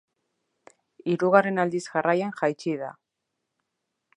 [1.11, 2.91] Hirugarren aldiz jarraian jaitsi da.